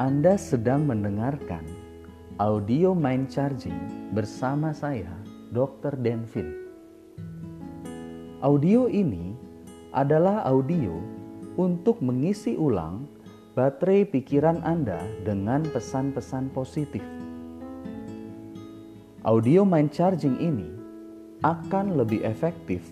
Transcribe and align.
Anda 0.00 0.40
sedang 0.40 0.88
mendengarkan 0.88 1.60
audio 2.40 2.96
mind 2.96 3.28
charging 3.28 4.08
bersama 4.16 4.72
saya, 4.72 5.12
Dr. 5.52 5.92
Denvin. 6.00 6.56
Audio 8.40 8.88
ini 8.88 9.36
adalah 9.92 10.40
audio 10.48 10.96
untuk 11.60 12.00
mengisi 12.00 12.56
ulang 12.56 13.04
baterai 13.52 14.08
pikiran 14.08 14.64
Anda 14.64 15.04
dengan 15.20 15.68
pesan-pesan 15.68 16.48
positif. 16.56 17.04
Audio 19.28 19.68
mind 19.68 19.92
charging 19.92 20.40
ini 20.40 20.72
akan 21.44 22.00
lebih 22.00 22.24
efektif 22.24 22.88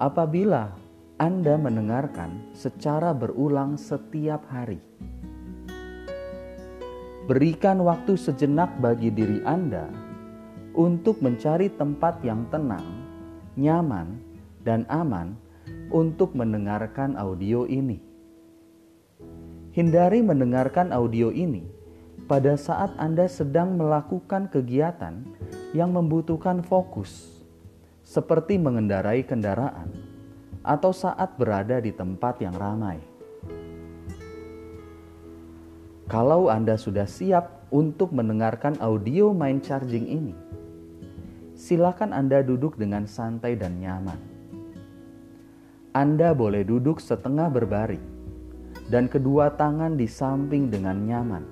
apabila 0.00 0.72
Anda 1.20 1.60
mendengarkan 1.60 2.56
secara 2.56 3.12
berulang 3.12 3.76
setiap 3.76 4.48
hari. 4.48 4.80
Berikan 7.28 7.84
waktu 7.84 8.16
sejenak 8.16 8.80
bagi 8.80 9.12
diri 9.12 9.44
Anda 9.44 9.84
untuk 10.72 11.20
mencari 11.20 11.68
tempat 11.68 12.24
yang 12.24 12.48
tenang, 12.48 13.04
nyaman, 13.52 14.16
dan 14.64 14.88
aman 14.88 15.36
untuk 15.92 16.32
mendengarkan 16.32 17.20
audio 17.20 17.68
ini. 17.68 18.00
Hindari 19.76 20.24
mendengarkan 20.24 20.88
audio 20.88 21.28
ini 21.28 21.68
pada 22.24 22.56
saat 22.56 22.96
Anda 22.96 23.28
sedang 23.28 23.76
melakukan 23.76 24.48
kegiatan 24.48 25.20
yang 25.76 25.92
membutuhkan 25.92 26.64
fokus, 26.64 27.44
seperti 28.08 28.56
mengendarai 28.56 29.20
kendaraan 29.20 29.92
atau 30.64 30.96
saat 30.96 31.36
berada 31.36 31.76
di 31.76 31.92
tempat 31.92 32.40
yang 32.40 32.56
ramai. 32.56 33.07
Kalau 36.08 36.48
Anda 36.48 36.80
sudah 36.80 37.04
siap 37.04 37.68
untuk 37.68 38.16
mendengarkan 38.16 38.80
audio 38.80 39.36
mind 39.36 39.60
charging 39.60 40.08
ini, 40.08 40.32
silakan 41.52 42.16
Anda 42.16 42.40
duduk 42.40 42.80
dengan 42.80 43.04
santai 43.04 43.60
dan 43.60 43.76
nyaman. 43.76 44.16
Anda 45.92 46.32
boleh 46.32 46.64
duduk 46.64 46.96
setengah 46.96 47.52
berbaring 47.52 48.00
dan 48.88 49.12
kedua 49.12 49.52
tangan 49.52 50.00
di 50.00 50.08
samping 50.08 50.72
dengan 50.72 50.96
nyaman. 51.04 51.44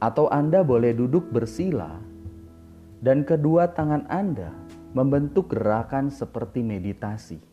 Atau 0.00 0.32
Anda 0.32 0.64
boleh 0.64 0.96
duduk 0.96 1.28
bersila 1.28 2.00
dan 3.04 3.28
kedua 3.28 3.76
tangan 3.76 4.08
Anda 4.08 4.56
membentuk 4.96 5.52
gerakan 5.52 6.08
seperti 6.08 6.64
meditasi. 6.64 7.44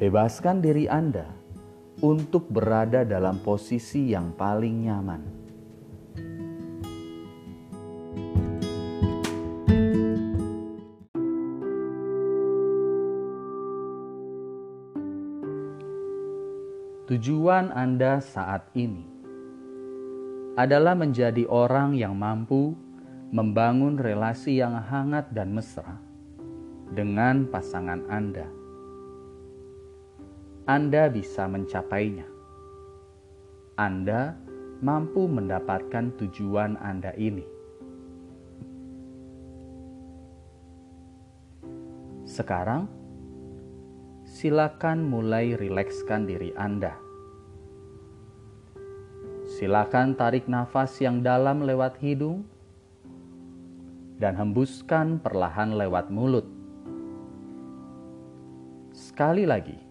Bebaskan 0.00 0.64
diri 0.64 0.88
Anda 0.88 1.44
untuk 2.04 2.52
berada 2.52 3.06
dalam 3.08 3.40
posisi 3.40 4.12
yang 4.12 4.36
paling 4.36 4.76
nyaman. 4.84 5.22
Tujuan 17.06 17.70
Anda 17.70 18.18
saat 18.18 18.66
ini 18.74 19.06
adalah 20.58 20.98
menjadi 20.98 21.46
orang 21.46 21.94
yang 21.94 22.18
mampu 22.18 22.74
membangun 23.30 23.94
relasi 23.94 24.58
yang 24.58 24.74
hangat 24.74 25.30
dan 25.30 25.54
mesra 25.54 26.02
dengan 26.90 27.46
pasangan 27.46 28.10
Anda 28.10 28.65
anda 30.66 31.06
bisa 31.06 31.46
mencapainya. 31.46 32.26
Anda 33.78 34.34
mampu 34.82 35.30
mendapatkan 35.30 36.18
tujuan 36.18 36.74
Anda 36.82 37.14
ini. 37.14 37.46
Sekarang, 42.26 42.90
silakan 44.26 45.06
mulai 45.06 45.54
rilekskan 45.54 46.26
diri 46.26 46.50
Anda. 46.58 46.98
Silakan 49.46 50.18
tarik 50.18 50.50
nafas 50.50 50.98
yang 50.98 51.22
dalam 51.22 51.62
lewat 51.62 52.02
hidung 52.02 52.42
dan 54.18 54.34
hembuskan 54.34 55.22
perlahan 55.22 55.78
lewat 55.78 56.10
mulut. 56.10 56.50
Sekali 58.90 59.46
lagi, 59.46 59.85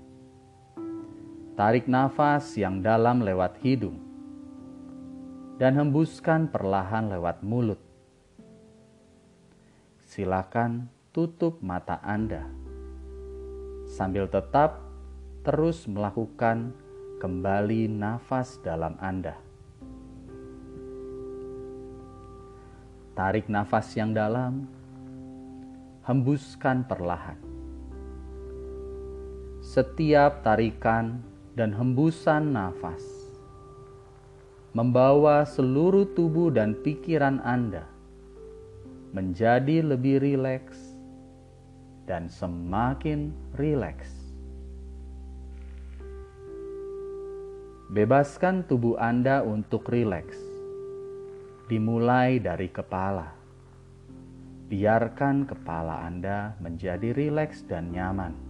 Tarik 1.56 1.88
nafas 1.88 2.52
yang 2.60 2.84
dalam 2.84 3.24
lewat 3.24 3.64
hidung 3.64 3.96
dan 5.56 5.80
hembuskan 5.80 6.52
perlahan 6.52 7.08
lewat 7.08 7.48
mulut. 7.48 7.80
Silakan 10.04 10.92
tutup 11.16 11.64
mata 11.64 12.04
Anda 12.04 12.44
sambil 13.88 14.28
tetap 14.28 14.84
terus 15.48 15.88
melakukan 15.88 16.76
kembali 17.24 17.88
nafas 17.88 18.60
dalam 18.60 19.00
Anda. 19.00 19.40
Tarik 23.16 23.48
nafas 23.48 23.96
yang 23.96 24.12
dalam, 24.12 24.68
hembuskan 26.04 26.84
perlahan. 26.84 27.40
Setiap 29.64 30.44
tarikan 30.44 31.35
dan 31.56 31.72
hembusan 31.72 32.52
nafas, 32.52 33.02
membawa 34.76 35.48
seluruh 35.48 36.04
tubuh 36.12 36.52
dan 36.52 36.76
pikiran 36.84 37.40
Anda 37.48 37.88
menjadi 39.16 39.80
lebih 39.80 40.20
rileks 40.20 40.76
dan 42.04 42.28
semakin 42.28 43.32
rileks. 43.56 44.12
Bebaskan 47.96 48.68
tubuh 48.68 49.00
Anda 49.00 49.40
untuk 49.40 49.88
rileks, 49.88 50.36
dimulai 51.72 52.44
dari 52.44 52.68
kepala. 52.68 53.32
Biarkan 54.68 55.48
kepala 55.48 56.04
Anda 56.04 56.60
menjadi 56.60 57.16
rileks 57.16 57.64
dan 57.64 57.96
nyaman 57.96 58.45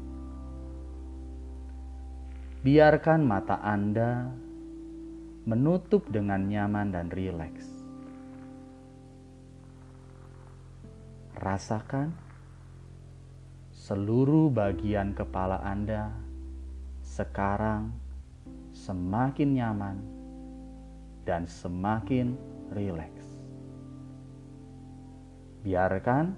biarkan 2.66 3.22
mata 3.22 3.62
Anda 3.62 4.26
menutup 5.46 6.09
dengan 6.09 6.50
nyaman 6.50 6.90
dan 6.90 7.14
rileks. 7.14 7.62
Rasakan 11.38 12.09
seluruh 13.70 14.50
bagian 14.50 15.14
kepala 15.14 15.62
Anda 15.62 16.09
sekarang 17.06 17.94
semakin 18.74 19.50
nyaman 19.54 19.98
dan 21.22 21.46
semakin 21.46 22.34
rileks. 22.74 23.30
Biarkan 25.62 26.34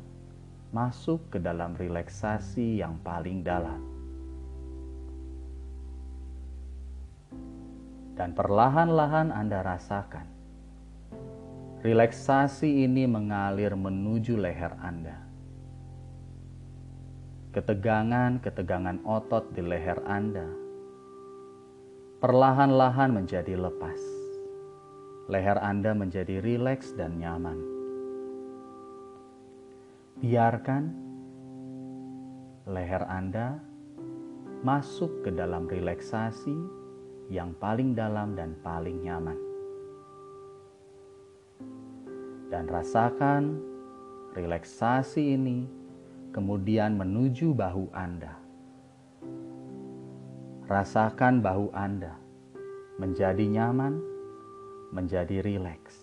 masuk 0.75 1.31
ke 1.31 1.39
dalam 1.39 1.71
relaksasi 1.79 2.83
yang 2.83 2.99
paling 2.99 3.47
dalam. 3.47 3.96
Dan 8.17 8.33
perlahan-lahan 8.33 9.29
Anda 9.29 9.61
rasakan. 9.61 10.25
Relaksasi 11.85 12.83
ini 12.89 13.05
mengalir 13.05 13.77
menuju 13.77 14.35
leher 14.41 14.73
Anda. 14.81 15.21
Ketegangan-ketegangan 17.53 19.05
otot 19.05 19.53
di 19.53 19.61
leher 19.61 20.01
Anda 20.03 20.67
perlahan-lahan 22.17 23.13
menjadi 23.13 23.53
lepas. 23.53 24.01
Leher 25.29 25.61
Anda 25.61 25.93
menjadi 25.93 26.41
rileks 26.41 26.97
dan 26.97 27.21
nyaman. 27.21 27.61
Biarkan 30.17 30.83
leher 32.65 33.05
Anda 33.05 33.61
masuk 34.65 35.21
ke 35.21 35.29
dalam 35.29 35.69
relaksasi 35.69 36.76
yang 37.27 37.51
paling 37.59 37.91
dalam 37.91 38.35
dan 38.39 38.55
paling 38.63 39.03
nyaman. 39.03 39.39
Dan 42.47 42.63
rasakan 42.71 43.59
relaksasi 44.31 45.35
ini 45.35 45.67
kemudian 46.31 46.95
menuju 46.95 47.51
bahu 47.51 47.91
Anda. 47.91 48.39
Rasakan 50.67 51.43
bahu 51.43 51.75
Anda 51.75 52.15
menjadi 52.95 53.43
nyaman, 53.43 53.99
menjadi 54.95 55.43
rileks. 55.43 55.95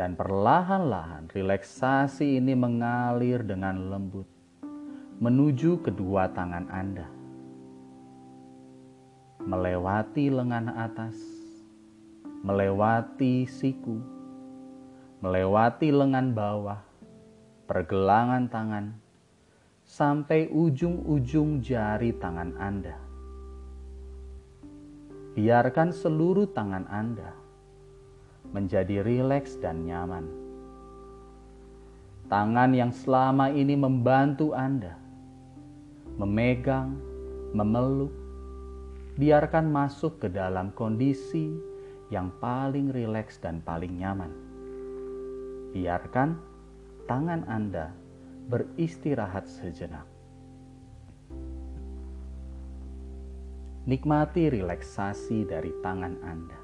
Dan 0.00 0.16
perlahan-lahan 0.16 1.28
relaksasi 1.28 2.40
ini 2.40 2.56
mengalir 2.56 3.44
dengan 3.44 3.92
lembut 3.92 4.24
menuju 5.20 5.84
kedua 5.84 6.32
tangan 6.32 6.72
Anda 6.72 7.19
melewati 9.40 10.28
lengan 10.28 10.68
atas, 10.76 11.16
melewati 12.44 13.48
siku, 13.48 13.96
melewati 15.24 15.88
lengan 15.88 16.36
bawah, 16.36 16.80
pergelangan 17.64 18.52
tangan, 18.52 18.92
sampai 19.88 20.52
ujung-ujung 20.52 21.64
jari 21.64 22.12
tangan 22.20 22.52
Anda. 22.60 22.96
Biarkan 25.32 25.94
seluruh 25.96 26.52
tangan 26.52 26.84
Anda 26.92 27.32
menjadi 28.52 29.00
rileks 29.00 29.56
dan 29.56 29.88
nyaman. 29.88 30.28
Tangan 32.28 32.70
yang 32.76 32.92
selama 32.94 33.50
ini 33.50 33.74
membantu 33.74 34.54
Anda 34.54 35.00
memegang, 36.20 37.00
memeluk, 37.56 38.19
biarkan 39.20 39.68
masuk 39.68 40.16
ke 40.16 40.32
dalam 40.32 40.72
kondisi 40.72 41.52
yang 42.08 42.32
paling 42.40 42.88
rileks 42.88 43.36
dan 43.36 43.60
paling 43.60 44.00
nyaman. 44.00 44.32
Biarkan 45.76 46.40
tangan 47.04 47.44
Anda 47.44 47.92
beristirahat 48.48 49.44
sejenak. 49.44 50.08
Nikmati 53.84 54.48
relaksasi 54.48 55.44
dari 55.44 55.68
tangan 55.84 56.16
Anda. 56.24 56.60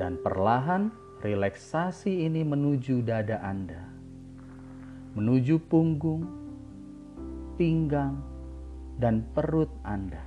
Dan 0.00 0.16
perlahan 0.24 0.88
relaksasi 1.20 2.24
ini 2.24 2.40
menuju 2.40 3.04
dada 3.04 3.36
Anda, 3.44 3.84
menuju 5.12 5.60
punggung, 5.68 6.24
pinggang, 7.60 8.33
dan 8.98 9.26
perut 9.34 9.70
Anda. 9.82 10.22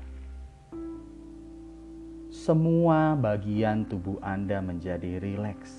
Semua 2.28 3.16
bagian 3.16 3.88
tubuh 3.88 4.20
Anda 4.20 4.60
menjadi 4.60 5.24
rileks, 5.24 5.72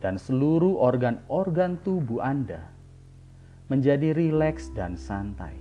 dan 0.00 0.16
seluruh 0.16 0.80
organ-organ 0.80 1.76
tubuh 1.84 2.24
Anda 2.24 2.64
menjadi 3.68 4.16
rileks 4.16 4.72
dan 4.72 4.96
santai. 4.96 5.52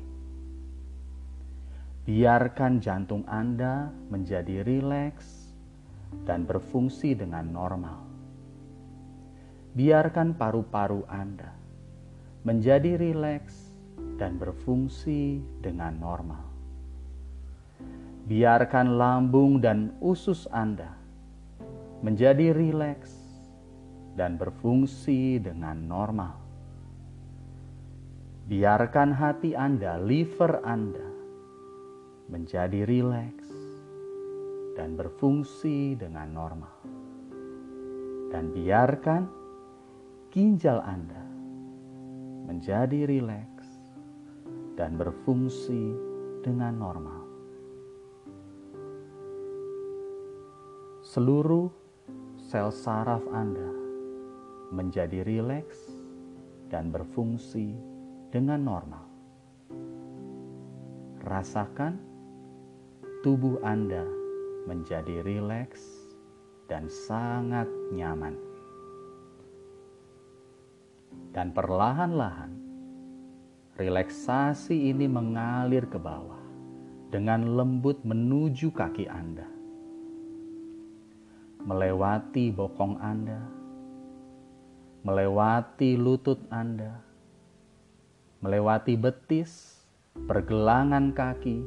Biarkan 2.07 2.79
jantung 2.79 3.27
Anda 3.27 3.91
menjadi 4.07 4.63
rileks 4.63 5.51
dan 6.23 6.47
berfungsi 6.47 7.19
dengan 7.19 7.51
normal. 7.51 7.99
Biarkan 9.75 10.39
paru-paru 10.39 11.03
Anda 11.11 11.51
menjadi 12.47 12.95
rileks 12.95 13.66
dan 14.17 14.41
berfungsi 14.41 15.39
dengan 15.61 15.93
normal. 16.01 16.43
Biarkan 18.27 18.99
lambung 18.99 19.63
dan 19.63 19.95
usus 20.03 20.49
Anda 20.51 20.91
menjadi 22.03 22.51
rileks 22.51 23.13
dan 24.17 24.35
berfungsi 24.35 25.39
dengan 25.39 25.87
normal. 25.87 26.35
Biarkan 28.49 29.15
hati 29.15 29.53
Anda, 29.53 30.01
liver 30.01 30.59
Anda 30.65 31.07
menjadi 32.27 32.83
rileks 32.83 33.47
dan 34.75 34.99
berfungsi 34.99 35.95
dengan 35.95 36.27
normal. 36.35 36.75
Dan 38.27 38.51
biarkan 38.51 39.23
ginjal 40.35 40.83
Anda 40.83 41.23
menjadi 42.47 43.07
rileks 43.07 43.56
dan 44.77 44.93
berfungsi 44.93 45.97
dengan 46.45 46.77
normal. 46.77 47.25
Seluruh 51.01 51.67
sel 52.37 52.69
saraf 52.69 53.25
Anda 53.33 53.73
menjadi 54.69 55.25
rileks 55.25 55.89
dan 56.69 56.93
berfungsi 56.93 57.73
dengan 58.29 58.61
normal. 58.61 59.05
Rasakan 61.25 61.97
tubuh 63.25 63.57
Anda 63.65 64.05
menjadi 64.69 65.25
rileks 65.25 65.81
dan 66.69 66.85
sangat 66.91 67.65
nyaman. 67.95 68.35
Dan 71.31 71.55
perlahan-lahan 71.55 72.56
Relaksasi 73.77 74.89
ini 74.89 75.05
mengalir 75.05 75.85
ke 75.85 76.01
bawah 76.01 76.41
dengan 77.13 77.45
lembut 77.45 78.01
menuju 78.01 78.73
kaki 78.73 79.05
Anda, 79.05 79.45
melewati 81.61 82.49
bokong 82.57 82.97
Anda, 82.97 83.37
melewati 85.05 85.93
lutut 85.93 86.41
Anda, 86.49 87.05
melewati 88.41 88.97
betis, 88.97 89.85
pergelangan 90.25 91.13
kaki, 91.13 91.61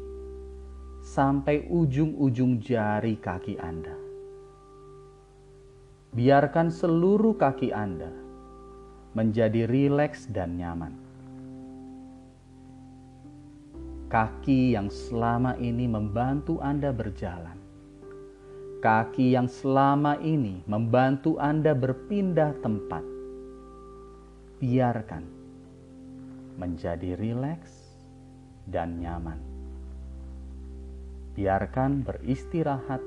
sampai 1.07 1.71
ujung-ujung 1.71 2.59
jari 2.59 3.23
kaki 3.23 3.55
Anda. 3.63 3.95
Biarkan 6.11 6.75
seluruh 6.75 7.39
kaki 7.39 7.71
Anda 7.71 8.11
menjadi 9.15 9.71
rileks 9.71 10.27
dan 10.27 10.59
nyaman 10.59 11.10
kaki 14.11 14.75
yang 14.75 14.91
selama 14.91 15.55
ini 15.63 15.87
membantu 15.87 16.59
Anda 16.59 16.91
berjalan, 16.91 17.55
kaki 18.83 19.39
yang 19.39 19.47
selama 19.47 20.19
ini 20.19 20.67
membantu 20.67 21.39
Anda 21.39 21.79
berpindah 21.79 22.59
tempat. 22.59 23.07
Biarkan 24.59 25.25
menjadi 26.59 27.15
rileks 27.17 27.71
dan 28.67 28.99
nyaman. 28.99 29.39
Biarkan 31.39 32.03
beristirahat 32.03 33.01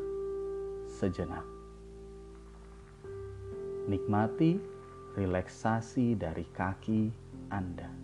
sejenak. 0.88 1.46
Nikmati 3.92 4.56
relaksasi 5.20 6.16
dari 6.16 6.48
kaki 6.56 7.12
Anda. 7.52 8.03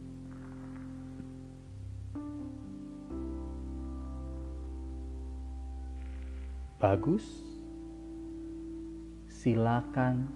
Bagus, 6.80 7.28
silakan 9.28 10.32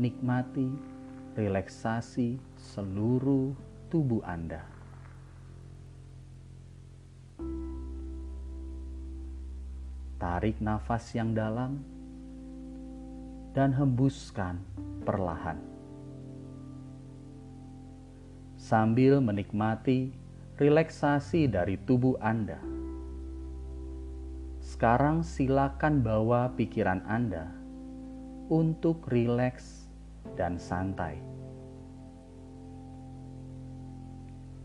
nikmati 0.00 0.72
relaksasi 1.36 2.40
seluruh 2.56 3.52
tubuh 3.92 4.24
Anda. 4.24 4.64
Tarik 10.16 10.56
nafas 10.64 11.12
yang 11.12 11.36
dalam 11.36 11.84
dan 13.52 13.76
hembuskan 13.76 14.64
perlahan. 15.04 15.60
Sambil 18.56 19.20
menikmati 19.20 20.16
relaksasi 20.56 21.44
dari 21.44 21.76
tubuh 21.76 22.16
Anda 22.24 22.83
sekarang 24.74 25.22
silakan 25.22 26.02
bawa 26.02 26.50
pikiran 26.58 27.06
Anda 27.06 27.46
untuk 28.50 29.06
rileks 29.06 29.86
dan 30.34 30.58
santai. 30.58 31.14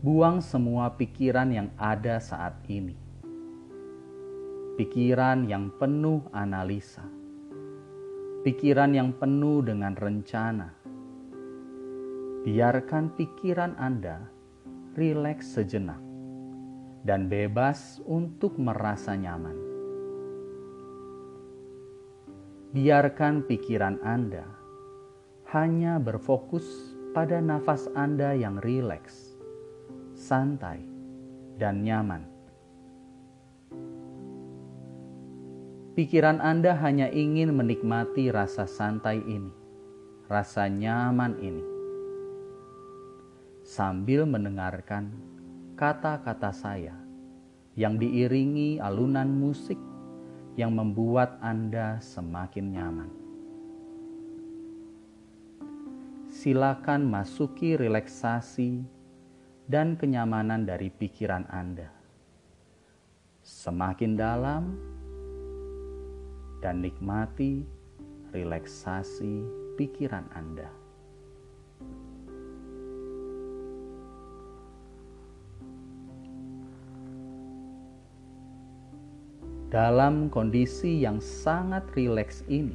Buang 0.02 0.42
semua 0.42 0.98
pikiran 0.98 1.54
yang 1.54 1.70
ada 1.78 2.18
saat 2.18 2.58
ini. 2.66 2.98
Pikiran 4.82 5.46
yang 5.46 5.70
penuh 5.78 6.26
analisa. 6.34 7.06
Pikiran 8.42 8.90
yang 8.90 9.14
penuh 9.14 9.62
dengan 9.62 9.94
rencana. 9.94 10.74
Biarkan 12.42 13.14
pikiran 13.14 13.78
Anda 13.78 14.26
rileks 14.98 15.54
sejenak 15.54 16.02
dan 17.06 17.30
bebas 17.30 18.02
untuk 18.10 18.58
merasa 18.58 19.14
nyaman 19.14 19.69
biarkan 22.70 23.50
pikiran 23.50 23.98
Anda 24.06 24.46
hanya 25.50 25.98
berfokus 25.98 26.94
pada 27.10 27.42
nafas 27.42 27.90
Anda 27.98 28.38
yang 28.38 28.62
rileks, 28.62 29.34
santai, 30.14 30.78
dan 31.58 31.82
nyaman. 31.82 32.22
Pikiran 35.98 36.38
Anda 36.38 36.78
hanya 36.78 37.10
ingin 37.10 37.50
menikmati 37.58 38.30
rasa 38.30 38.70
santai 38.70 39.18
ini, 39.18 39.50
rasa 40.30 40.70
nyaman 40.70 41.42
ini, 41.42 41.66
sambil 43.66 44.22
mendengarkan 44.30 45.10
kata-kata 45.74 46.54
saya 46.54 46.94
yang 47.74 47.98
diiringi 47.98 48.78
alunan 48.78 49.26
musik 49.26 49.89
yang 50.60 50.76
membuat 50.76 51.40
Anda 51.40 51.96
semakin 52.04 52.76
nyaman. 52.76 53.10
Silakan 56.28 57.08
masuki 57.08 57.80
relaksasi 57.80 58.84
dan 59.64 59.96
kenyamanan 59.96 60.68
dari 60.68 60.92
pikiran 60.92 61.48
Anda. 61.48 61.88
Semakin 63.40 64.20
dalam 64.20 64.76
dan 66.60 66.84
nikmati 66.84 67.64
relaksasi 68.36 69.48
pikiran 69.80 70.28
Anda. 70.36 70.79
Dalam 79.70 80.34
kondisi 80.34 80.98
yang 80.98 81.22
sangat 81.22 81.94
rileks 81.94 82.42
ini, 82.50 82.74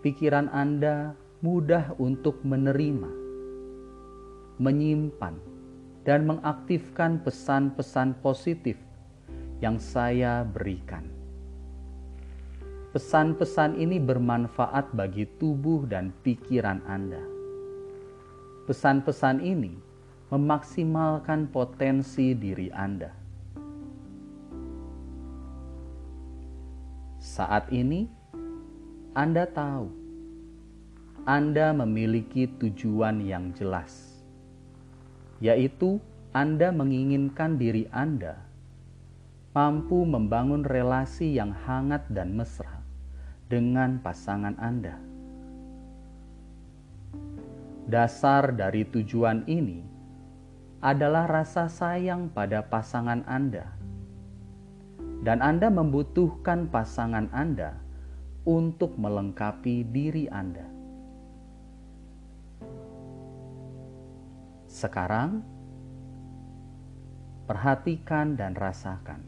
pikiran 0.00 0.48
Anda 0.48 1.12
mudah 1.44 1.92
untuk 2.00 2.40
menerima, 2.40 3.12
menyimpan, 4.56 5.36
dan 6.08 6.24
mengaktifkan 6.24 7.20
pesan-pesan 7.20 8.24
positif 8.24 8.80
yang 9.60 9.76
saya 9.76 10.48
berikan. 10.48 11.04
Pesan-pesan 12.96 13.76
ini 13.76 14.00
bermanfaat 14.00 14.96
bagi 14.96 15.28
tubuh 15.36 15.84
dan 15.84 16.08
pikiran 16.24 16.80
Anda. 16.88 17.20
Pesan-pesan 18.64 19.44
ini 19.44 19.76
memaksimalkan 20.32 21.52
potensi 21.52 22.32
diri 22.32 22.72
Anda 22.72 23.21
Saat 27.32 27.72
ini, 27.72 28.12
Anda 29.16 29.48
tahu 29.48 29.88
Anda 31.24 31.72
memiliki 31.72 32.44
tujuan 32.60 33.24
yang 33.24 33.56
jelas, 33.56 34.20
yaitu 35.40 35.96
Anda 36.36 36.68
menginginkan 36.76 37.56
diri 37.56 37.88
Anda 37.88 38.36
mampu 39.56 40.04
membangun 40.04 40.60
relasi 40.60 41.32
yang 41.32 41.56
hangat 41.56 42.04
dan 42.12 42.36
mesra 42.36 42.84
dengan 43.48 44.04
pasangan 44.04 44.60
Anda. 44.60 45.00
Dasar 47.88 48.52
dari 48.52 48.84
tujuan 48.84 49.48
ini 49.48 49.80
adalah 50.84 51.24
rasa 51.24 51.72
sayang 51.72 52.28
pada 52.28 52.60
pasangan 52.68 53.24
Anda 53.24 53.81
dan 55.22 55.38
Anda 55.38 55.70
membutuhkan 55.70 56.66
pasangan 56.66 57.30
Anda 57.30 57.78
untuk 58.42 58.98
melengkapi 58.98 59.86
diri 59.86 60.26
Anda. 60.26 60.66
Sekarang, 64.66 65.46
perhatikan 67.46 68.34
dan 68.34 68.58
rasakan. 68.58 69.22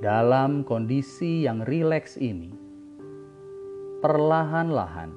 Dalam 0.00 0.64
kondisi 0.66 1.46
yang 1.46 1.62
rileks 1.62 2.18
ini, 2.18 2.50
perlahan-lahan 4.02 5.12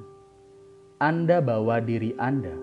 Anda 1.01 1.39
bawa 1.41 1.79
diri 1.81 2.13
Anda 2.19 2.53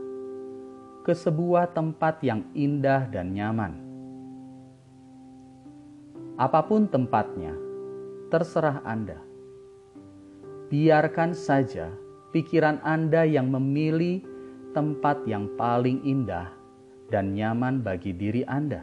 ke 1.03 1.17
sebuah 1.17 1.73
tempat 1.73 2.21
yang 2.21 2.45
indah 2.53 3.09
dan 3.09 3.33
nyaman 3.33 3.90
Apa 6.41 6.65
pun 6.65 6.89
tempatnya, 6.89 7.53
terserah 8.33 8.81
Anda. 8.89 9.21
Biarkan 10.73 11.37
saja 11.37 11.93
pikiran 12.33 12.81
Anda 12.81 13.29
yang 13.29 13.53
memilih 13.53 14.25
tempat 14.73 15.29
yang 15.29 15.53
paling 15.61 16.01
indah 16.01 16.49
dan 17.13 17.37
nyaman 17.37 17.85
bagi 17.85 18.17
diri 18.17 18.41
Anda. 18.49 18.81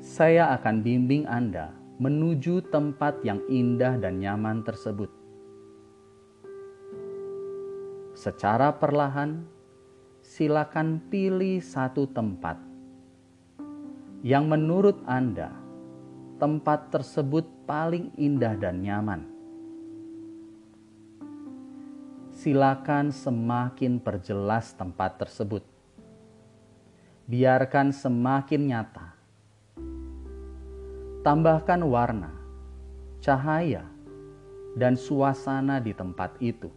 Saya 0.00 0.56
akan 0.56 0.80
bimbing 0.80 1.28
Anda 1.28 1.76
menuju 2.00 2.72
tempat 2.72 3.20
yang 3.28 3.44
indah 3.52 4.00
dan 4.00 4.16
nyaman 4.16 4.64
tersebut. 4.64 5.12
Secara 8.16 8.80
perlahan, 8.80 9.44
silakan 10.24 11.04
pilih 11.12 11.60
satu 11.60 12.08
tempat 12.08 12.71
yang 14.22 14.46
menurut 14.46 15.02
Anda 15.02 15.50
tempat 16.38 16.94
tersebut 16.94 17.42
paling 17.66 18.14
indah 18.14 18.54
dan 18.54 18.78
nyaman. 18.78 19.26
Silakan 22.30 23.10
semakin 23.10 23.98
perjelas 23.98 24.78
tempat 24.78 25.18
tersebut. 25.18 25.66
Biarkan 27.26 27.90
semakin 27.90 28.62
nyata. 28.70 29.06
Tambahkan 31.26 31.82
warna, 31.82 32.30
cahaya, 33.18 33.86
dan 34.78 34.94
suasana 34.94 35.82
di 35.82 35.94
tempat 35.94 36.38
itu. 36.38 36.70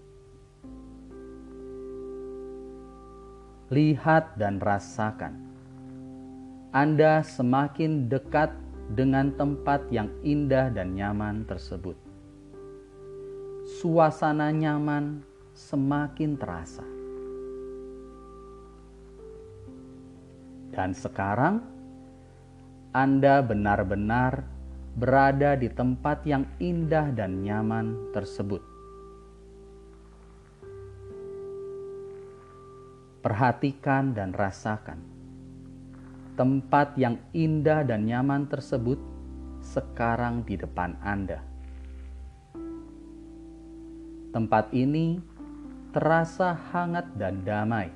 Lihat 3.74 4.38
dan 4.38 4.62
rasakan 4.62 5.45
anda 6.76 7.24
semakin 7.24 8.12
dekat 8.12 8.52
dengan 8.92 9.32
tempat 9.40 9.88
yang 9.96 10.12
indah 10.28 10.68
dan 10.68 10.92
nyaman 10.92 11.48
tersebut. 11.48 11.96
Suasana 13.80 14.52
nyaman 14.52 15.24
semakin 15.56 16.36
terasa. 16.36 16.84
Dan 20.76 20.92
sekarang 20.92 21.64
Anda 22.92 23.40
benar-benar 23.40 24.44
berada 25.00 25.56
di 25.56 25.72
tempat 25.72 26.28
yang 26.28 26.44
indah 26.60 27.08
dan 27.16 27.40
nyaman 27.40 28.12
tersebut. 28.12 28.60
Perhatikan 33.24 34.12
dan 34.12 34.36
rasakan 34.36 35.15
tempat 36.36 37.00
yang 37.00 37.16
indah 37.32 37.88
dan 37.88 38.04
nyaman 38.04 38.46
tersebut 38.52 39.00
sekarang 39.64 40.44
di 40.44 40.60
depan 40.60 41.00
Anda. 41.00 41.40
Tempat 44.36 44.76
ini 44.76 45.24
terasa 45.96 46.52
hangat 46.76 47.08
dan 47.16 47.42
damai. 47.48 47.88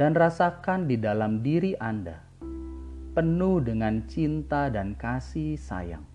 Dan 0.00 0.16
rasakan 0.16 0.88
di 0.88 0.96
dalam 0.96 1.44
diri 1.44 1.76
Anda 1.76 2.24
penuh 3.12 3.60
dengan 3.60 4.08
cinta 4.08 4.72
dan 4.72 4.96
kasih 4.96 5.60
sayang. 5.60 6.08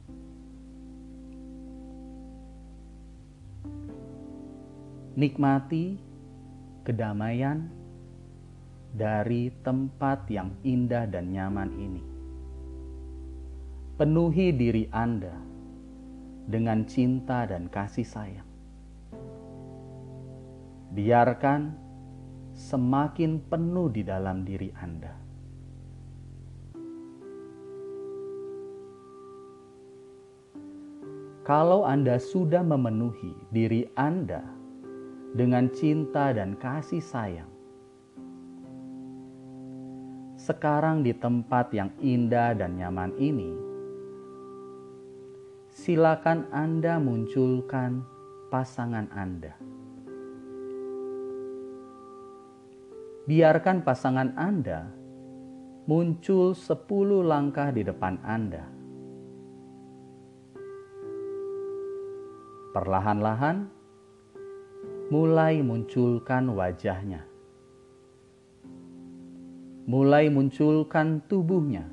Nikmati 5.14 6.02
kedamaian 6.82 7.85
dari 8.96 9.52
tempat 9.60 10.24
yang 10.32 10.56
indah 10.64 11.04
dan 11.04 11.36
nyaman 11.36 11.68
ini. 11.76 12.04
Penuhi 14.00 14.56
diri 14.56 14.88
Anda 14.96 15.36
dengan 16.48 16.88
cinta 16.88 17.44
dan 17.44 17.68
kasih 17.68 18.08
sayang. 18.08 18.48
Biarkan 20.96 21.76
semakin 22.56 23.44
penuh 23.52 23.92
di 23.92 24.08
dalam 24.08 24.48
diri 24.48 24.72
Anda. 24.80 25.12
Kalau 31.44 31.84
Anda 31.84 32.18
sudah 32.18 32.64
memenuhi 32.64 33.36
diri 33.52 33.86
Anda 34.00 34.42
dengan 35.36 35.68
cinta 35.76 36.32
dan 36.32 36.58
kasih 36.58 37.04
sayang, 37.04 37.55
sekarang 40.46 41.02
di 41.02 41.10
tempat 41.18 41.74
yang 41.74 41.90
indah 41.98 42.54
dan 42.54 42.78
nyaman 42.78 43.18
ini, 43.18 43.50
silakan 45.74 46.46
Anda 46.54 47.02
munculkan 47.02 48.06
pasangan 48.54 49.10
Anda. 49.10 49.58
Biarkan 53.26 53.82
pasangan 53.82 54.38
Anda 54.38 54.86
muncul 55.90 56.54
sepuluh 56.54 57.26
langkah 57.26 57.74
di 57.74 57.82
depan 57.82 58.22
Anda. 58.22 58.70
Perlahan-lahan, 62.70 63.66
mulai 65.10 65.66
munculkan 65.66 66.54
wajahnya, 66.54 67.26
mulai 69.86 70.34
munculkan 70.34 71.22
tubuhnya, 71.30 71.86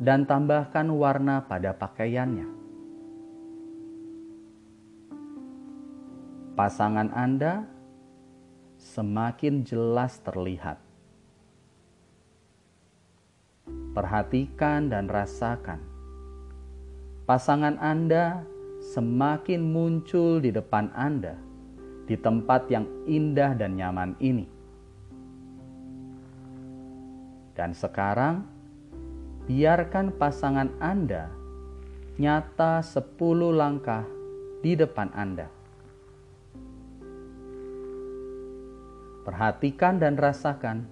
dan 0.00 0.24
tambahkan 0.24 0.88
warna 0.88 1.44
pada 1.44 1.76
pakaiannya. 1.76 2.48
Pasangan 6.56 7.12
Anda 7.12 7.68
semakin 8.80 9.66
jelas 9.66 10.22
terlihat. 10.24 10.78
Perhatikan 13.92 14.90
dan 14.90 15.06
rasakan. 15.06 15.82
Pasangan 17.26 17.78
Anda 17.82 18.42
semakin 18.94 19.66
muncul 19.66 20.38
di 20.42 20.50
depan 20.54 20.94
Anda 20.94 21.34
di 22.04 22.14
tempat 22.14 22.68
yang 22.70 22.86
indah 23.08 23.56
dan 23.56 23.74
nyaman 23.74 24.14
ini. 24.20 24.53
Dan 27.54 27.70
sekarang, 27.70 28.42
biarkan 29.46 30.10
pasangan 30.18 30.74
Anda 30.82 31.30
nyata 32.18 32.82
sepuluh 32.82 33.54
langkah 33.54 34.02
di 34.62 34.74
depan 34.74 35.10
Anda. 35.14 35.46
Perhatikan 39.24 40.02
dan 40.02 40.20
rasakan 40.20 40.84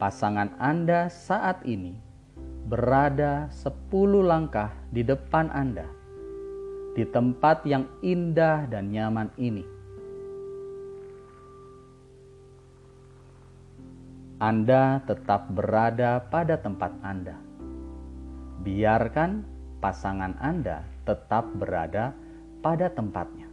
pasangan 0.00 0.56
Anda 0.56 1.12
saat 1.12 1.60
ini 1.68 1.98
berada 2.64 3.52
sepuluh 3.52 4.24
langkah 4.24 4.72
di 4.88 5.04
depan 5.04 5.52
Anda 5.52 5.84
di 6.94 7.02
tempat 7.02 7.66
yang 7.66 7.90
indah 8.00 8.70
dan 8.70 8.94
nyaman 8.94 9.28
ini. 9.34 9.73
Anda 14.44 15.00
tetap 15.08 15.48
berada 15.48 16.20
pada 16.20 16.60
tempat 16.60 16.92
Anda. 17.00 17.32
Biarkan 18.60 19.40
pasangan 19.80 20.36
Anda 20.36 20.84
tetap 21.08 21.48
berada 21.56 22.12
pada 22.60 22.92
tempatnya. 22.92 23.48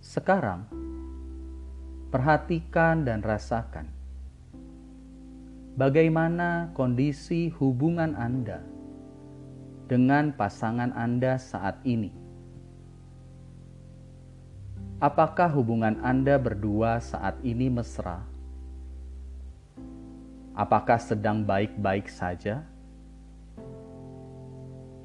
Sekarang, 0.00 0.64
perhatikan 2.08 3.04
dan 3.04 3.20
rasakan 3.20 3.92
bagaimana 5.76 6.72
kondisi 6.72 7.52
hubungan 7.60 8.16
Anda 8.16 8.64
dengan 9.84 10.32
pasangan 10.32 10.96
Anda 10.96 11.36
saat 11.36 11.84
ini. 11.84 12.21
Apakah 15.02 15.50
hubungan 15.50 15.98
Anda 15.98 16.38
berdua 16.38 17.02
saat 17.02 17.42
ini 17.42 17.66
mesra? 17.66 18.22
Apakah 20.54 21.02
sedang 21.02 21.42
baik-baik 21.42 22.06
saja? 22.06 22.62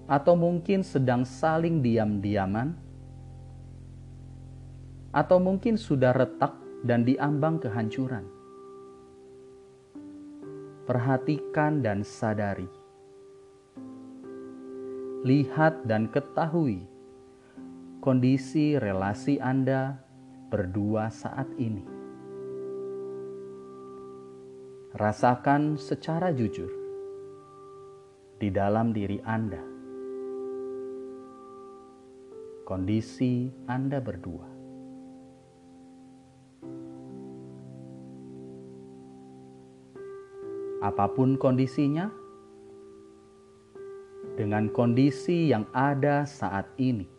Atau 0.06 0.38
mungkin 0.38 0.86
sedang 0.86 1.25
saling 1.25 1.82
diam-diaman? 1.82 2.88
atau 5.18 5.42
mungkin 5.42 5.82
sudah 5.82 6.13
retak 6.13 6.54
dan 6.86 7.01
diambang 7.01 7.58
kehancuran. 7.58 8.22
Perhatikan 10.86 11.82
dan 11.82 12.06
sadari. 12.06 12.69
Lihat 15.26 15.89
dan 15.89 16.08
ketahui 16.08 16.86
kondisi 18.08 18.80
relasi 18.80 19.36
Anda 19.36 20.00
berdua 20.48 21.12
saat 21.12 21.52
ini. 21.60 21.84
Rasakan 24.96 25.76
secara 25.76 26.32
jujur 26.32 26.72
di 28.39 28.48
dalam 28.48 28.96
diri 28.96 29.20
Anda 29.28 29.60
kondisi 32.63 33.52
Anda 33.67 34.00
berdua. 34.00 34.56
apa 40.78 41.10
pun 41.10 41.36
kondisinya, 41.36 42.08
dengan 44.38 44.70
kondisi 44.70 45.50
yang 45.50 45.65
ada 45.74 46.22
saat 46.24 46.70
ini. 46.78 47.16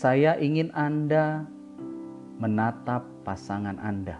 Saya 0.00 0.40
ingin 0.40 0.72
Anda 0.72 1.44
menatap 2.40 3.04
pasangan 3.20 3.76
Anda. 3.76 4.16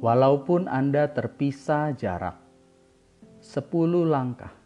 Walaupun 0.00 0.72
Anda 0.72 1.04
terpisah 1.12 1.92
jarak 2.00 2.40
10 3.44 3.60
langkah, 4.08 4.56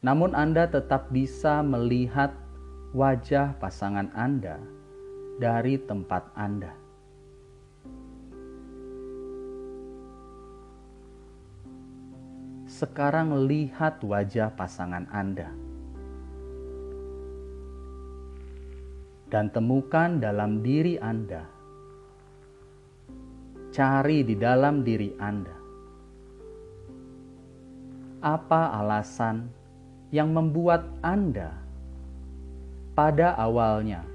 namun 0.00 0.32
Anda 0.32 0.64
tetap 0.64 1.12
bisa 1.12 1.60
melihat 1.60 2.32
wajah 2.96 3.52
pasangan 3.60 4.08
Anda 4.16 4.56
dari 5.36 5.76
tempat 5.76 6.24
Anda. 6.32 6.79
Sekarang 12.80 13.44
lihat 13.44 14.00
wajah 14.00 14.56
pasangan 14.56 15.04
Anda 15.12 15.52
dan 19.28 19.52
temukan 19.52 20.16
dalam 20.16 20.64
diri 20.64 20.96
Anda. 20.96 21.44
Cari 23.68 24.24
di 24.24 24.32
dalam 24.32 24.80
diri 24.80 25.12
Anda. 25.20 25.52
Apa 28.24 28.72
alasan 28.80 29.52
yang 30.08 30.32
membuat 30.32 30.88
Anda 31.04 31.52
pada 32.96 33.36
awalnya 33.36 34.08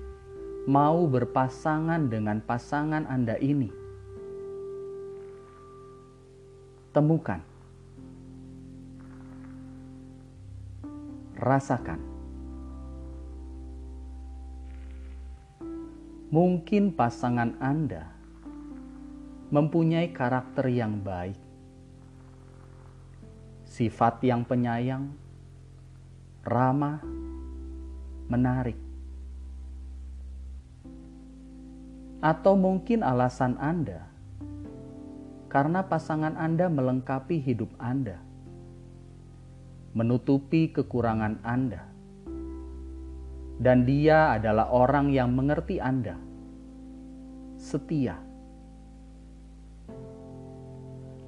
mau 0.66 1.06
berpasangan 1.06 2.10
dengan 2.10 2.42
pasangan 2.42 3.06
Anda 3.06 3.38
ini. 3.38 3.70
Temukan, 6.90 7.54
rasakan. 11.36 12.00
Mungkin 16.32 16.92
pasangan 16.96 17.56
Anda 17.64 18.12
mempunyai 19.54 20.12
karakter 20.12 20.68
yang 20.68 21.00
baik, 21.00 21.38
sifat 23.64 24.20
yang 24.26 24.44
penyayang, 24.44 25.14
ramah, 26.44 27.00
menarik. 28.28 28.80
Atau 32.26 32.58
mungkin 32.58 33.06
alasan 33.06 33.54
Anda 33.62 34.10
karena 35.56 35.86
pasangan 35.88 36.36
Anda 36.36 36.68
melengkapi 36.68 37.40
hidup 37.40 37.70
Anda, 37.80 38.20
menutupi 39.96 40.76
kekurangan 40.76 41.40
Anda, 41.42 41.88
dan 43.64 43.88
Dia 43.88 44.36
adalah 44.36 44.68
orang 44.70 45.16
yang 45.16 45.32
mengerti 45.32 45.80
Anda, 45.80 46.20
setia. 47.56 48.20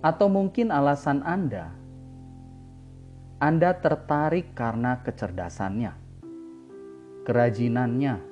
Atau 0.03 0.27
mungkin 0.27 0.69
alasan 0.69 1.23
Anda, 1.23 1.71
Anda 3.39 3.71
tertarik 3.79 4.51
karena 4.51 4.99
kecerdasannya 5.01 6.07
kerajinannya, 7.27 8.23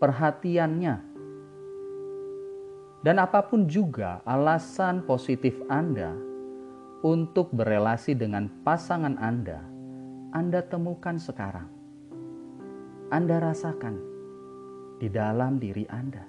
perhatiannya, 0.00 0.94
dan 3.04 3.16
apa 3.20 3.44
pun 3.44 3.68
juga 3.68 4.24
alasan 4.24 5.04
positif 5.04 5.52
Anda 5.68 6.31
untuk 7.02 7.50
berelasi 7.50 8.14
dengan 8.14 8.46
pasangan 8.62 9.18
Anda, 9.18 9.58
Anda 10.30 10.62
temukan 10.62 11.18
sekarang. 11.18 11.68
Anda 13.12 13.42
rasakan 13.42 13.98
di 15.02 15.10
dalam 15.10 15.58
diri 15.58 15.84
Anda. 15.90 16.24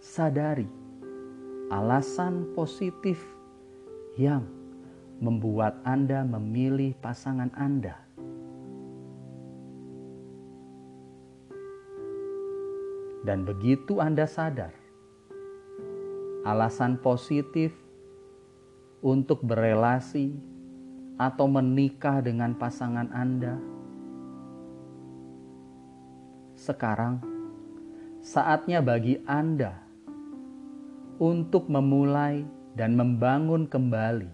Sadari 0.00 0.68
alasan 1.72 2.52
positif 2.52 3.20
yang 4.20 4.44
membuat 5.20 5.80
Anda 5.86 6.26
memilih 6.26 6.92
pasangan 7.00 7.48
Anda 7.56 8.04
Dan 13.24 13.48
begitu 13.48 14.04
Anda 14.04 14.28
sadar, 14.28 14.76
alasan 16.44 17.00
positif 17.00 17.72
untuk 19.00 19.40
berelasi 19.40 20.36
atau 21.16 21.48
menikah 21.48 22.20
dengan 22.20 22.52
pasangan 22.52 23.08
Anda. 23.16 23.56
Sekarang, 26.52 27.24
saatnya 28.20 28.84
bagi 28.84 29.24
Anda 29.24 29.80
untuk 31.16 31.72
memulai 31.72 32.44
dan 32.76 32.92
membangun 32.92 33.64
kembali 33.64 34.28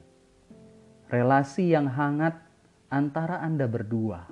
relasi 1.11 1.75
yang 1.75 1.87
hangat 1.91 2.39
antara 2.91 3.39
Anda 3.43 3.71
berdua. 3.71 4.27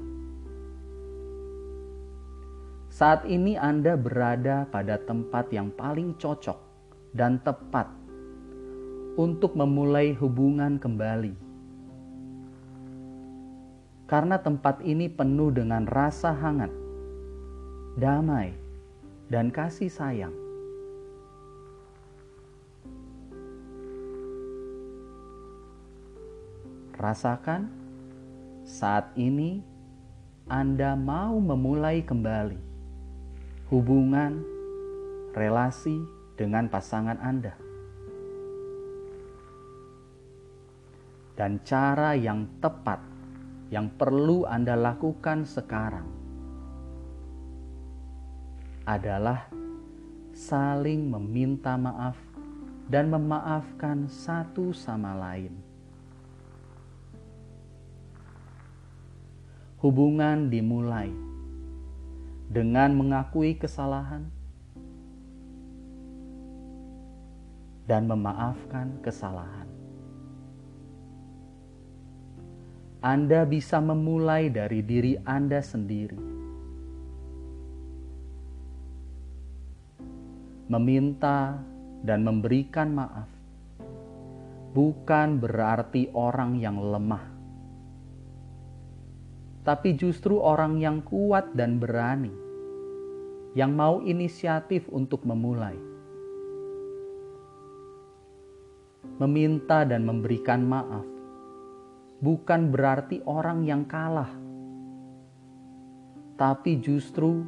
Saat 2.91 3.31
ini 3.31 3.55
Anda 3.55 3.95
berada 3.95 4.67
pada 4.67 4.99
tempat 4.99 5.55
yang 5.55 5.71
paling 5.71 6.19
cocok 6.19 6.67
dan 7.12 7.40
tepat 7.40 7.88
untuk 9.18 9.57
memulai 9.59 10.14
hubungan 10.14 10.79
kembali. 10.79 11.35
Karena 14.09 14.40
tempat 14.40 14.81
ini 14.81 15.11
penuh 15.12 15.53
dengan 15.53 15.85
rasa 15.85 16.33
hangat, 16.33 16.73
damai, 18.01 18.57
dan 19.29 19.53
kasih 19.53 19.92
sayang. 19.92 20.33
Rasakan 26.97 27.68
saat 28.64 29.12
ini 29.14 29.62
Anda 30.49 30.97
mau 30.97 31.37
memulai 31.38 32.03
kembali 32.03 32.68
hubungan, 33.68 34.40
relasi, 35.37 36.01
dengan 36.38 36.70
pasangan 36.70 37.18
Anda. 37.18 37.59
Dan 41.35 41.62
cara 41.66 42.14
yang 42.14 42.62
tepat 42.62 43.03
yang 43.74 43.90
perlu 43.98 44.46
Anda 44.46 44.79
lakukan 44.79 45.42
sekarang 45.44 46.07
adalah 48.87 49.51
saling 50.33 51.11
meminta 51.11 51.74
maaf 51.74 52.16
dan 52.88 53.12
memaafkan 53.12 54.09
satu 54.09 54.72
sama 54.72 55.12
lain. 55.12 55.53
Hubungan 59.79 60.51
dimulai 60.51 61.12
dengan 62.51 62.96
mengakui 62.98 63.55
kesalahan 63.55 64.38
dan 67.88 68.05
memaafkan 68.05 69.01
kesalahan. 69.01 69.64
Anda 73.01 73.48
bisa 73.48 73.81
memulai 73.81 74.53
dari 74.53 74.85
diri 74.85 75.16
Anda 75.24 75.64
sendiri, 75.64 76.20
meminta 80.68 81.57
dan 82.05 82.29
memberikan 82.29 82.92
maaf 82.92 83.38
bukan 84.77 85.40
berarti 85.40 86.12
orang 86.12 86.61
yang 86.61 86.77
lemah, 86.77 87.24
tapi 89.64 89.96
justru 89.96 90.37
orang 90.37 90.77
yang 90.77 91.01
kuat 91.01 91.57
dan 91.57 91.81
berani, 91.81 92.35
yang 93.57 93.72
mau 93.72 94.05
inisiatif 94.05 94.85
untuk 94.92 95.24
memulai. 95.24 95.88
Meminta 99.16 99.88
dan 99.88 100.05
memberikan 100.05 100.68
maaf 100.68 101.18
bukan 102.18 102.75
berarti 102.75 103.23
orang 103.25 103.62
yang 103.62 103.87
kalah, 103.87 104.31
tapi 106.35 106.83
justru 106.83 107.47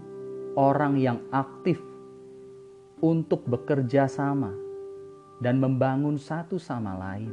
orang 0.55 0.95
yang 0.99 1.19
aktif 1.35 1.79
untuk 3.03 3.43
bekerja 3.51 4.07
sama 4.07 4.55
dan 5.43 5.59
membangun 5.59 6.21
satu 6.21 6.61
sama 6.61 6.95
lain. 6.95 7.33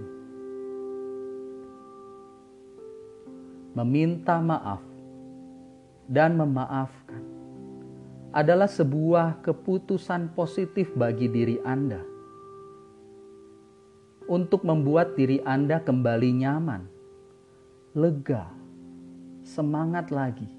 Meminta 3.77 4.41
maaf 4.41 4.81
dan 6.09 6.33
memaafkan 6.33 7.21
adalah 8.33 8.65
sebuah 8.65 9.45
keputusan 9.45 10.33
positif 10.33 10.89
bagi 10.97 11.29
diri 11.29 11.61
Anda 11.61 12.16
untuk 14.27 14.67
membuat 14.67 15.15
diri 15.15 15.39
Anda 15.47 15.79
kembali 15.79 16.29
nyaman, 16.43 16.83
lega, 17.95 18.51
semangat 19.41 20.11
lagi. 20.11 20.51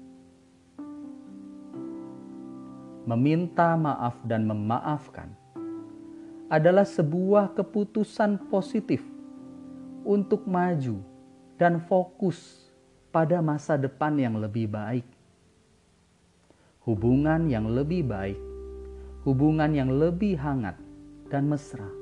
Meminta 3.05 3.73
maaf 3.77 4.21
dan 4.25 4.45
memaafkan 4.45 5.33
adalah 6.49 6.85
sebuah 6.85 7.53
keputusan 7.53 8.49
positif 8.49 9.01
untuk 10.05 10.45
maju 10.49 11.01
dan 11.61 11.77
fokus 11.81 12.69
pada 13.13 13.41
masa 13.41 13.77
depan 13.77 14.17
yang 14.17 14.37
lebih 14.37 14.69
baik. 14.69 15.05
Hubungan 16.85 17.49
yang 17.49 17.69
lebih 17.69 18.01
baik, 18.05 18.37
hubungan 19.25 19.73
yang 19.77 19.93
lebih 19.93 20.37
hangat 20.41 20.77
dan 21.29 21.45
mesra 21.45 21.98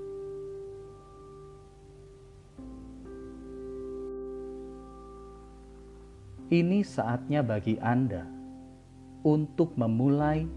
Ini 6.47 6.79
saatnya 6.79 7.43
bagi 7.43 7.75
Anda 7.83 8.23
untuk 9.27 9.75
memulai 9.75 10.47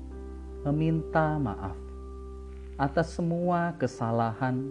meminta 0.63 1.35
maaf 1.35 1.75
atas 2.79 3.19
semua 3.19 3.75
kesalahan 3.75 4.71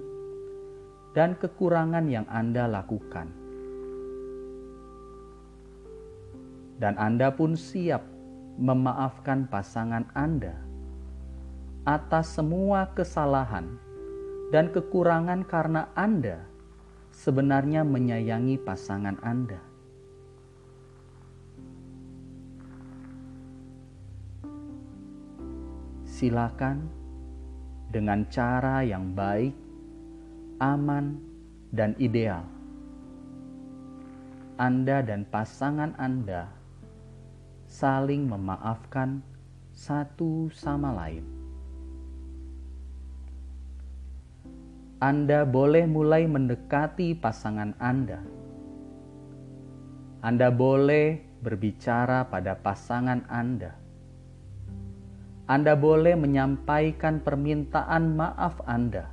dan 1.12 1.36
kekurangan 1.36 2.08
yang 2.08 2.24
Anda 2.32 2.72
lakukan. 2.72 3.28
Dan 6.80 6.96
Anda 6.96 7.36
pun 7.36 7.60
siap 7.60 8.08
memaafkan 8.56 9.52
pasangan 9.52 10.08
Anda 10.16 10.56
atas 11.84 12.40
semua 12.40 12.96
kesalahan 12.96 13.76
dan 14.56 14.72
kekurangan 14.72 15.44
karena 15.44 15.92
Anda 16.00 16.48
sebenarnya 17.12 17.84
menyayangi 17.84 18.56
pasangan 18.64 19.20
Anda. 19.20 19.69
Silakan 26.20 26.84
dengan 27.96 28.28
cara 28.28 28.84
yang 28.84 29.16
baik, 29.16 29.56
aman, 30.60 31.16
dan 31.72 31.96
ideal. 31.96 32.44
Anda 34.60 35.00
dan 35.00 35.24
pasangan 35.32 35.96
Anda 35.96 36.52
saling 37.72 38.28
memaafkan 38.28 39.24
satu 39.72 40.52
sama 40.52 40.92
lain. 40.92 41.24
Anda 45.00 45.48
boleh 45.48 45.88
mulai 45.88 46.28
mendekati 46.28 47.16
pasangan 47.16 47.72
Anda. 47.80 48.20
Anda 50.20 50.52
boleh 50.52 51.24
berbicara 51.40 52.28
pada 52.28 52.60
pasangan 52.60 53.24
Anda 53.32 53.89
anda 55.50 55.74
boleh 55.74 56.14
menyampaikan 56.14 57.26
permintaan 57.26 58.14
maaf 58.14 58.62
Anda, 58.70 59.10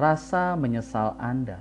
rasa 0.00 0.56
menyesal 0.56 1.20
Anda, 1.20 1.60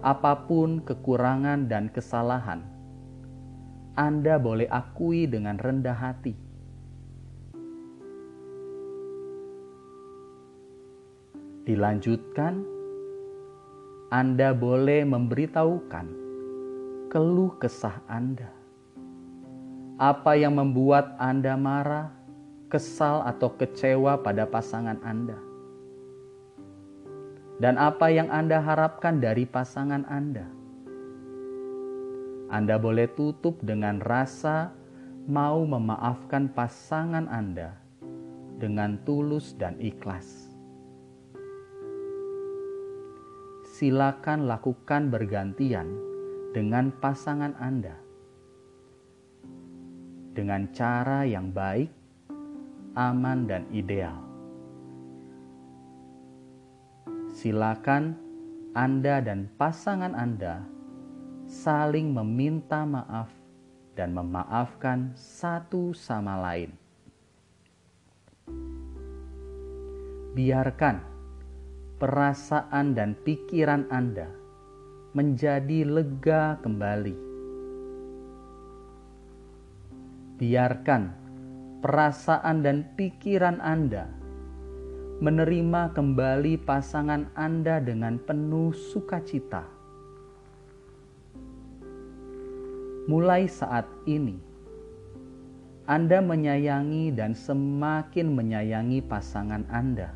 apa 0.00 0.48
pun 0.48 0.80
kekurangan 0.88 1.68
dan 1.68 1.92
kesalahan. 1.92 2.64
Anda 3.92 4.40
boleh 4.40 4.72
akui 4.72 5.28
dengan 5.28 5.60
rendah 5.60 5.92
hati. 5.92 6.32
Dilanjutkan, 11.68 12.64
Anda 14.08 14.56
boleh 14.56 15.04
memberitahukan 15.04 16.06
keluh 17.12 17.52
kesah 17.60 18.00
Anda 18.08 18.61
apa 20.02 20.34
yang 20.34 20.58
membuat 20.58 21.14
Anda 21.22 21.54
marah, 21.54 22.10
kesal, 22.66 23.22
atau 23.22 23.54
kecewa 23.54 24.18
pada 24.18 24.50
pasangan 24.50 24.98
Anda? 25.06 25.38
Dan 27.62 27.78
apa 27.78 28.10
yang 28.10 28.26
Anda 28.26 28.58
harapkan 28.58 29.22
dari 29.22 29.46
pasangan 29.46 30.02
Anda? 30.10 30.42
Anda 32.50 32.82
boleh 32.82 33.14
tutup 33.14 33.62
dengan 33.62 34.02
rasa 34.02 34.74
mau 35.30 35.62
memaafkan 35.62 36.50
pasangan 36.50 37.30
Anda 37.30 37.78
dengan 38.58 38.98
tulus 39.06 39.54
dan 39.54 39.78
ikhlas. 39.78 40.50
Silakan 43.78 44.50
lakukan 44.50 45.14
bergantian 45.14 45.94
dengan 46.50 46.90
pasangan 46.98 47.54
Anda 47.62 48.01
dengan 50.32 50.68
cara 50.72 51.28
yang 51.28 51.52
baik, 51.52 51.92
aman, 52.96 53.44
dan 53.44 53.68
ideal. 53.72 54.16
Silakan 57.32 58.16
Anda 58.76 59.20
dan 59.24 59.48
pasangan 59.56 60.12
Anda 60.12 60.64
saling 61.48 62.12
meminta 62.12 62.84
maaf 62.84 63.28
dan 63.92 64.16
memaafkan 64.16 65.12
satu 65.16 65.92
sama 65.92 66.40
lain. 66.40 66.72
Biarkan 70.32 70.96
perasaan 72.00 72.96
dan 72.96 73.12
pikiran 73.20 73.84
Anda 73.92 74.32
menjadi 75.12 75.84
lega 75.84 76.56
kembali. 76.64 77.31
Biarkan 80.42 81.14
perasaan 81.86 82.66
dan 82.66 82.82
pikiran 82.98 83.62
Anda 83.62 84.10
menerima 85.22 85.94
kembali 85.94 86.66
pasangan 86.66 87.30
Anda 87.38 87.78
dengan 87.78 88.18
penuh 88.18 88.74
sukacita. 88.74 89.62
Mulai 93.06 93.46
saat 93.46 93.86
ini, 94.02 94.34
Anda 95.86 96.18
menyayangi 96.18 97.14
dan 97.14 97.38
semakin 97.38 98.34
menyayangi 98.34 98.98
pasangan 99.06 99.62
Anda. 99.70 100.10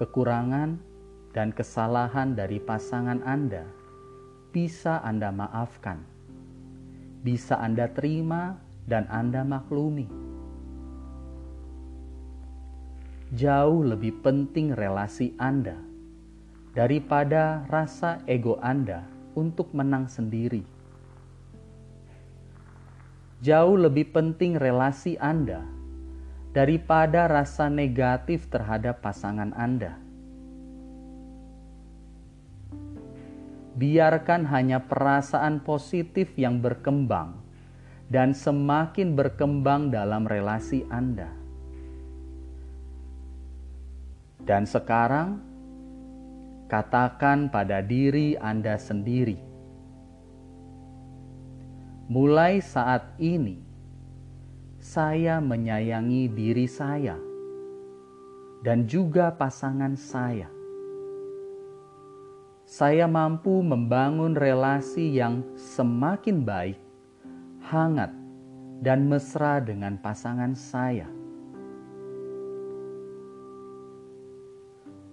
Kekurangan 0.00 0.80
dan 1.36 1.52
kesalahan 1.52 2.32
dari 2.32 2.56
pasangan 2.56 3.20
Anda 3.20 3.68
bisa 4.48 5.00
Anda 5.04 5.28
maafkan, 5.28 6.11
bisa 7.22 7.56
Anda 7.62 7.86
terima, 7.90 8.58
dan 8.86 9.06
Anda 9.06 9.46
maklumi. 9.46 10.10
Jauh 13.32 13.80
lebih 13.86 14.20
penting 14.20 14.76
relasi 14.76 15.32
Anda 15.40 15.78
daripada 16.76 17.64
rasa 17.70 18.20
ego 18.28 18.60
Anda 18.60 19.06
untuk 19.32 19.72
menang 19.72 20.10
sendiri. 20.10 20.66
Jauh 23.40 23.74
lebih 23.78 24.12
penting 24.12 24.60
relasi 24.60 25.16
Anda 25.16 25.64
daripada 26.52 27.24
rasa 27.30 27.72
negatif 27.72 28.52
terhadap 28.52 29.00
pasangan 29.00 29.56
Anda. 29.56 30.01
Biarkan 33.72 34.44
hanya 34.52 34.84
perasaan 34.84 35.64
positif 35.64 36.36
yang 36.36 36.60
berkembang 36.60 37.40
dan 38.12 38.36
semakin 38.36 39.16
berkembang 39.16 39.88
dalam 39.88 40.28
relasi 40.28 40.84
Anda. 40.92 41.32
Dan 44.42 44.68
sekarang, 44.68 45.40
katakan 46.68 47.48
pada 47.48 47.80
diri 47.80 48.36
Anda 48.36 48.76
sendiri, 48.76 49.38
mulai 52.12 52.60
saat 52.60 53.16
ini 53.16 53.56
saya 54.82 55.38
menyayangi 55.38 56.28
diri 56.28 56.66
saya 56.66 57.14
dan 58.66 58.84
juga 58.90 59.30
pasangan 59.32 59.94
saya 59.94 60.61
saya 62.72 63.04
mampu 63.04 63.60
membangun 63.60 64.32
relasi 64.32 65.20
yang 65.20 65.44
semakin 65.52 66.40
baik, 66.40 66.80
hangat, 67.68 68.08
dan 68.80 69.12
mesra 69.12 69.60
dengan 69.60 70.00
pasangan 70.00 70.56
saya. 70.56 71.04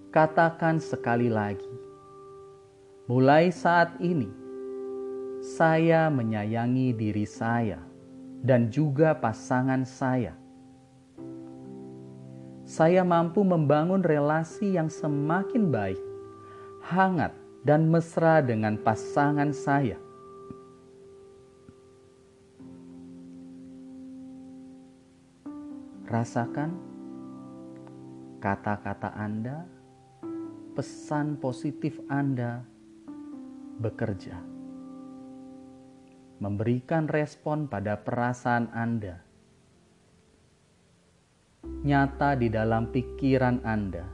Katakan 0.08 0.80
sekali 0.80 1.28
lagi, 1.28 1.68
mulai 3.12 3.52
saat 3.52 3.92
ini 4.00 4.32
saya 5.44 6.08
menyayangi 6.08 6.96
diri 6.96 7.28
saya 7.28 7.76
dan 8.40 8.72
juga 8.72 9.12
pasangan 9.12 9.84
saya. 9.84 10.32
Saya 12.64 13.04
mampu 13.04 13.44
membangun 13.44 14.00
relasi 14.00 14.80
yang 14.80 14.88
semakin 14.88 15.68
baik, 15.68 16.00
hangat, 16.88 17.36
dan 17.60 17.92
mesra 17.92 18.40
dengan 18.40 18.80
pasangan 18.80 19.52
saya. 19.52 20.00
Rasakan 26.10 26.70
kata-kata 28.42 29.14
Anda, 29.14 29.62
pesan 30.74 31.38
positif 31.38 32.02
Anda 32.10 32.66
bekerja, 33.78 34.34
memberikan 36.42 37.06
respon 37.06 37.70
pada 37.70 38.00
perasaan 38.02 38.74
Anda, 38.74 39.22
nyata 41.86 42.34
di 42.34 42.50
dalam 42.50 42.90
pikiran 42.90 43.62
Anda, 43.62 44.04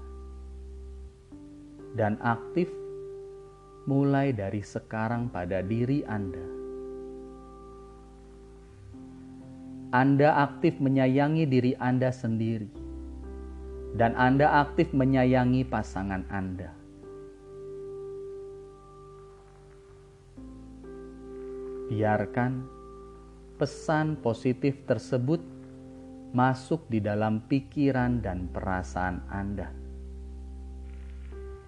dan 1.97 2.21
aktif 2.21 2.69
mulai 3.87 4.35
dari 4.35 4.61
sekarang 4.67 5.31
pada 5.31 5.63
diri 5.63 6.03
Anda. 6.03 6.43
Anda 9.95 10.43
aktif 10.43 10.83
menyayangi 10.83 11.47
diri 11.47 11.73
Anda 11.79 12.11
sendiri, 12.11 12.69
dan 13.95 14.19
Anda 14.19 14.67
aktif 14.67 14.91
menyayangi 14.91 15.63
pasangan 15.71 16.27
Anda. 16.29 16.75
Biarkan 21.87 22.67
pesan 23.57 24.19
positif 24.19 24.83
tersebut 24.91 25.39
masuk 26.35 26.91
di 26.91 26.99
dalam 26.99 27.47
pikiran 27.47 28.19
dan 28.19 28.51
perasaan 28.51 29.23
Anda. 29.31 29.71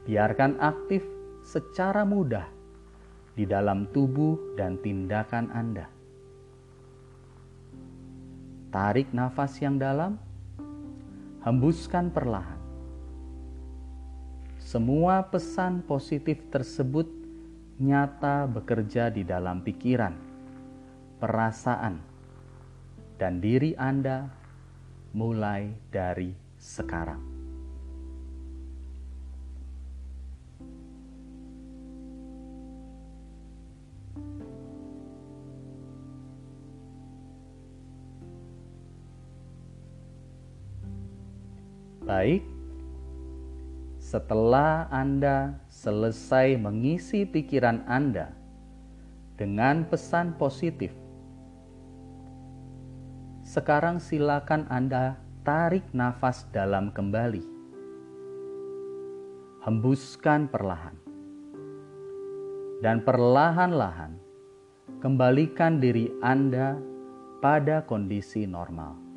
Biarkan 0.04 0.58
aktif 0.58 1.17
secara 1.48 2.04
mudah 2.04 2.44
di 3.32 3.48
dalam 3.48 3.88
tubuh 3.88 4.52
dan 4.52 4.76
tindakan 4.84 5.48
Anda. 5.48 5.88
Tarik 8.68 9.16
nafas 9.16 9.56
yang 9.64 9.80
dalam, 9.80 10.20
hembuskan 11.40 12.12
perlahan. 12.12 12.60
Semua 14.60 15.24
pesan 15.24 15.80
positif 15.88 16.36
tersebut 16.52 17.08
nyata 17.80 18.44
bekerja 18.44 19.08
di 19.08 19.24
dalam 19.24 19.64
pikiran, 19.64 20.12
perasaan, 21.16 21.96
dan 23.16 23.40
diri 23.40 23.72
Anda 23.80 24.28
mulai 25.16 25.72
dari 25.88 26.36
sekarang. 26.60 27.37
Baik, 42.18 42.42
setelah 44.02 44.90
Anda 44.90 45.54
selesai 45.70 46.58
mengisi 46.58 47.22
pikiran 47.22 47.86
Anda 47.86 48.34
dengan 49.38 49.86
pesan 49.86 50.34
positif, 50.34 50.90
sekarang 53.46 54.02
silakan 54.02 54.66
Anda 54.66 55.14
tarik 55.46 55.86
nafas 55.94 56.42
dalam 56.50 56.90
kembali. 56.90 57.46
Hembuskan 59.62 60.50
perlahan. 60.50 60.98
Dan 62.82 63.06
perlahan-lahan 63.06 64.18
kembalikan 64.98 65.78
diri 65.78 66.10
Anda 66.18 66.82
pada 67.38 67.86
kondisi 67.86 68.42
normal. 68.42 69.07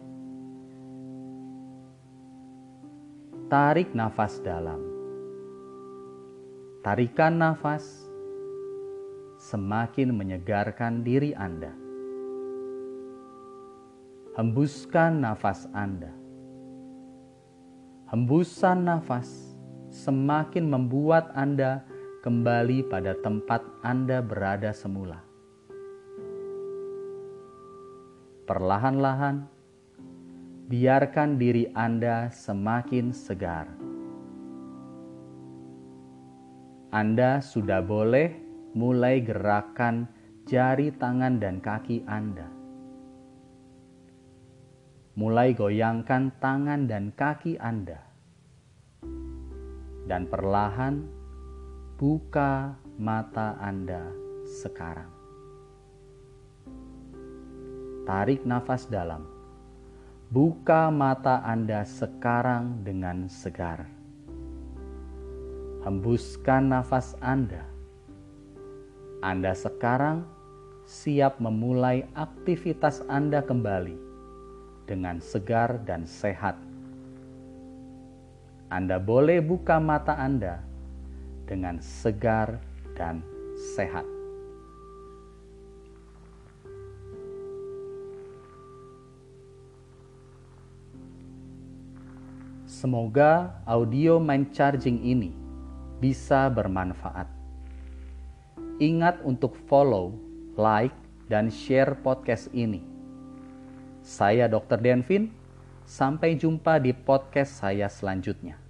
Tarik 3.51 3.91
nafas 3.91 4.39
dalam. 4.39 4.79
Tarikan 6.79 7.35
nafas 7.35 8.07
semakin 9.35 10.15
menyegarkan 10.15 11.03
diri 11.03 11.35
Anda. 11.35 11.81
hembuskan 14.39 15.19
nafas 15.19 15.67
Anda. 15.75 16.15
Hembusan 18.07 18.87
nafas 18.87 19.27
semakin 19.91 20.71
membuat 20.71 21.35
Anda 21.35 21.83
kembali 22.23 22.87
pada 22.87 23.19
tempat 23.19 23.59
Anda 23.83 24.23
berada 24.23 24.71
semula. 24.71 25.19
Perlahan-lahan, 28.47 29.50
biarkan 30.71 31.36
diri 31.36 31.67
Anda 31.75 32.31
semakin 32.31 33.12
segar. 33.12 33.67
Anda 36.95 37.43
sudah 37.43 37.84
boleh 37.84 38.31
mulai 38.71 39.19
gerakan 39.19 40.07
jari 40.47 40.95
tangan 40.95 41.43
dan 41.43 41.60
kaki 41.60 42.07
Anda. 42.07 42.47
Mulai 45.19 45.51
goyangkan 45.51 46.39
tangan 46.39 46.88
dan 46.88 47.12
kaki 47.19 47.60
Anda. 47.60 47.99
Dan 50.07 50.31
perlahan 50.31 51.03
buka 51.99 52.79
mata 52.95 53.60
Anda 53.60 54.07
sekarang. 54.63 55.12
Tarik 58.07 58.47
nafas 58.47 58.88
dalam. 58.88 59.40
Buka 60.32 60.88
mata 60.88 61.44
Anda 61.44 61.84
sekarang 61.84 62.88
dengan 62.88 63.28
segar. 63.28 63.84
Hembuskan 65.84 66.72
nafas 66.72 67.20
Anda. 67.20 67.67
Anda 69.20 69.52
sekarang 69.52 70.24
siap 70.88 71.36
memulai 71.44 72.08
aktivitas 72.15 73.04
Anda 73.12 73.44
kembali 73.44 74.00
dengan 74.88 75.20
segar 75.20 75.84
dan 75.84 76.08
sehat. 76.08 76.56
Anda 78.72 79.04
boleh 79.04 79.44
buka 79.44 79.84
mata 79.84 80.15
Anda 80.15 80.63
dengan 81.44 81.84
segar 81.84 82.56
dan 82.96 83.20
sehat. 83.76 84.20
Semoga 92.82 93.62
audio 93.70 94.17
mind 94.17 94.58
charging 94.58 95.06
ini 95.06 95.30
bisa 96.02 96.50
bermanfaat. 96.50 97.30
Ingat 98.82 99.22
untuk 99.22 99.54
follow 99.70 100.17
like, 100.58 100.98
dan 101.30 101.54
share 101.54 101.94
podcast 102.02 102.50
ini. 102.58 102.82
Saya 104.02 104.50
Dr. 104.50 104.82
Denvin, 104.82 105.30
sampai 105.86 106.34
jumpa 106.34 106.82
di 106.82 106.89
podcast 106.89 107.62
saya 107.62 107.86
selanjutnya. 107.86 108.61